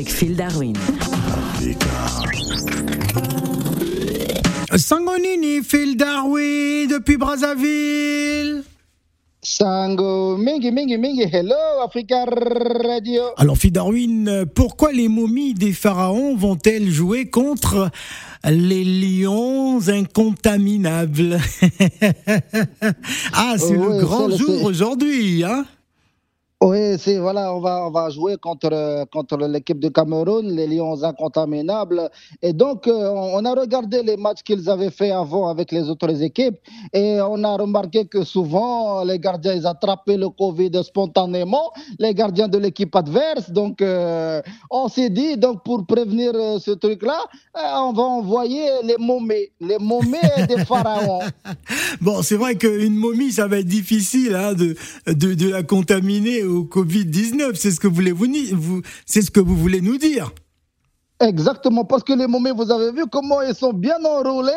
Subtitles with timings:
[0.00, 0.72] avec Phil Darwin.
[4.74, 8.62] Sangonini, Phil Darwin depuis Brazzaville.
[9.42, 13.24] Sango, mingi, mingi, mingi, hello, Africa Radio.
[13.36, 17.90] Alors, Phil Darwin, pourquoi les momies des pharaons vont-elles jouer contre
[18.48, 21.38] les lions incontaminables?
[23.34, 25.66] Ah, c'est Oui, le grand jour aujourd'hui, hein?
[26.62, 31.02] Oui, c'est voilà, on va on va jouer contre contre l'équipe de Cameroun, les Lions
[31.02, 32.10] incontaminables.
[32.42, 36.22] Et donc euh, on a regardé les matchs qu'ils avaient fait avant avec les autres
[36.22, 36.58] équipes
[36.92, 42.46] et on a remarqué que souvent les gardiens ils attrapaient le Covid spontanément, les gardiens
[42.48, 43.50] de l'équipe adverse.
[43.50, 47.22] Donc euh, on s'est dit donc pour prévenir euh, ce truc-là,
[47.56, 51.22] euh, on va envoyer les momies, les momies des pharaons.
[52.02, 56.49] Bon, c'est vrai qu'une momie, ça va être difficile hein, de, de, de la contaminer
[56.50, 57.54] au Covid-19.
[57.54, 60.32] C'est ce que vous voulez vous, c'est ce que vous voulez nous dire.
[61.20, 64.52] Exactement, parce que les momies, vous avez vu comment ils sont bien enroulés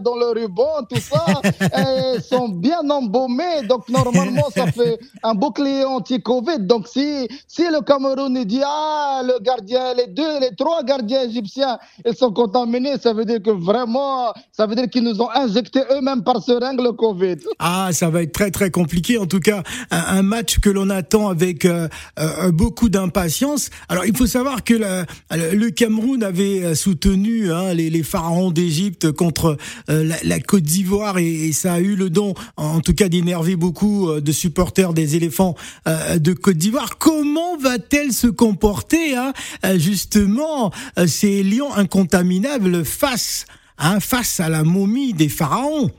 [0.00, 1.24] dans le ruban, tout ça.
[2.16, 3.62] ils sont bien embaumés.
[3.68, 6.60] Donc, normalement, ça fait un bouclier anti-Covid.
[6.60, 11.78] Donc, si, si le Cameroun dit, ah, le gardien, les deux, les trois gardiens égyptiens,
[12.06, 15.80] ils sont contaminés, ça veut dire que vraiment, ça veut dire qu'ils nous ont injecté
[15.92, 17.36] eux-mêmes par seringue le Covid.
[17.58, 19.18] Ah, ça va être très très compliqué.
[19.18, 23.70] En tout cas, un, un match que l'on attend avec euh, euh, beaucoup d'impatience.
[23.88, 28.02] Alors, il faut savoir que la- le le Cameroun avait euh, soutenu hein, les, les
[28.02, 29.56] pharaons d'Égypte contre
[29.88, 33.08] euh, la, la Côte d'Ivoire et, et ça a eu le don, en tout cas,
[33.08, 35.54] d'énerver beaucoup euh, de supporters des éléphants
[35.86, 36.98] euh, de Côte d'Ivoire.
[36.98, 39.32] Comment va-t-elle se comporter, hein,
[39.64, 40.72] euh, justement,
[41.06, 43.46] ces lions incontaminables face,
[43.78, 45.90] hein, face à la momie des pharaons?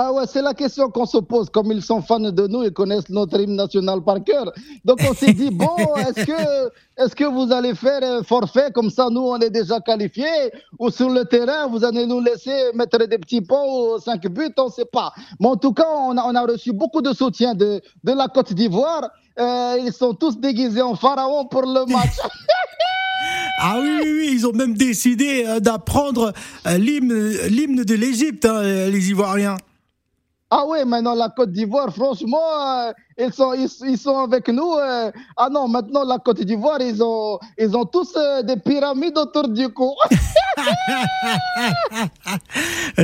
[0.00, 1.50] Ah ouais, c'est la question qu'on se pose.
[1.50, 4.52] Comme ils sont fans de nous, ils connaissent notre hymne national par cœur.
[4.84, 8.90] Donc on s'est dit, bon, est-ce que, est que vous allez faire un forfait comme
[8.90, 10.52] ça, nous, on est déjà qualifiés?
[10.78, 14.54] Ou sur le terrain, vous allez nous laisser mettre des petits pots ou cinq buts,
[14.56, 15.12] on ne sait pas.
[15.40, 18.28] Mais en tout cas, on a, on a reçu beaucoup de soutien de, de la
[18.28, 19.10] Côte d'Ivoire.
[19.40, 22.18] Euh, ils sont tous déguisés en pharaon pour le match.
[23.60, 26.32] Ah oui, oui, oui, ils ont même décidé euh, d'apprendre
[26.68, 29.56] euh, l'hymne, l'hymne de l'Égypte, hein, les Ivoiriens.
[30.50, 32.40] Ah ouais, maintenant la Côte d'Ivoire, franchement,
[32.88, 34.72] euh, ils, sont, ils, sont avec nous.
[34.74, 35.10] euh.
[35.36, 39.48] ah non, maintenant la Côte d'Ivoire, ils ont, ils ont tous euh, des pyramides autour
[39.48, 39.94] du cou.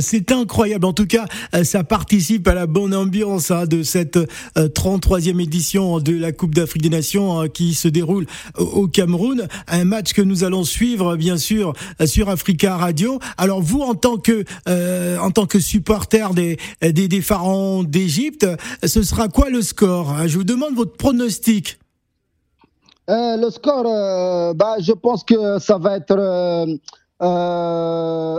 [0.00, 0.86] C'est incroyable.
[0.86, 5.40] En tout cas, euh, ça participe à la bonne ambiance hein, de cette euh, 33e
[5.42, 8.26] édition de la Coupe d'Afrique des Nations hein, qui se déroule
[8.58, 9.46] au Cameroun.
[9.68, 11.72] Un match que nous allons suivre, bien sûr,
[12.04, 13.18] sur Africa Radio.
[13.38, 14.44] Alors vous, en tant que
[15.18, 18.46] en tant que supporter des des, des pharaons d'Égypte,
[18.84, 21.78] ce sera quoi le score hein Je vous demande votre pronostic.
[23.10, 26.16] Euh, le score, euh, bah, je pense que ça va être.
[26.18, 26.66] euh,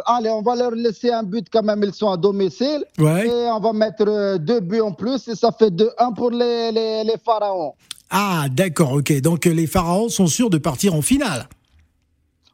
[0.05, 2.83] allez, on va leur laisser un but quand même, ils sont à domicile.
[2.97, 3.27] Ouais.
[3.27, 7.03] Et on va mettre deux buts en plus et ça fait 2-1 pour les, les,
[7.03, 7.73] les pharaons.
[8.09, 9.21] Ah, d'accord, ok.
[9.21, 11.47] Donc les pharaons sont sûrs de partir en finale.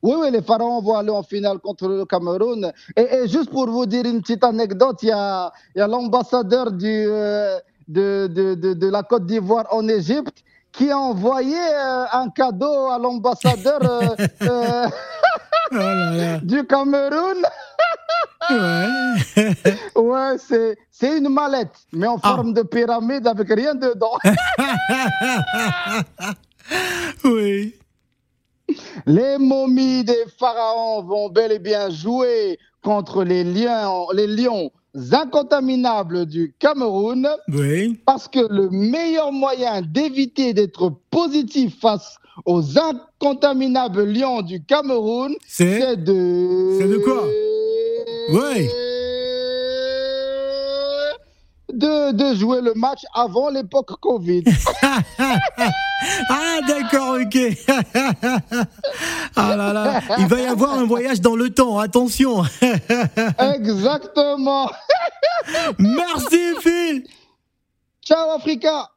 [0.02, 2.72] Oui, oui, les pharaons vont aller en finale contre le Cameroun.
[2.96, 5.88] Et, et juste pour vous dire une petite anecdote, il y a, il y a
[5.88, 7.58] l'ambassadeur du, euh,
[7.90, 12.88] de, de, de, de la Côte d'Ivoire en Égypte qui a envoyé euh, un cadeau
[12.92, 14.88] à l'ambassadeur euh, euh,
[15.72, 17.42] Oh du Cameroun.
[18.50, 18.86] Ouais.
[19.96, 22.36] Ouais, c'est, c'est une mallette, mais en Ah.
[22.36, 24.18] forme de pyramide avec rien dedans.
[27.26, 27.76] oui.
[29.06, 34.72] Les momies des pharaons vont bel et bien jouer contre les lions, les lions
[35.12, 37.28] incontaminables du Cameroun.
[37.50, 38.00] Oui.
[38.06, 45.98] Parce que le meilleur moyen d'éviter d'être positif face aux incontaminables lions du Cameroun, C'est
[45.98, 46.78] de.
[46.80, 47.24] C'est de quoi?
[48.32, 48.70] Ouais.
[51.72, 54.44] De, de jouer le match avant l'époque Covid.
[56.30, 57.38] Ah d'accord, ok.
[59.36, 62.44] ah là là, il va y avoir un voyage dans le temps, attention.
[63.38, 64.72] Exactement.
[65.78, 67.04] Merci Phil.
[68.02, 68.90] Ciao Africa.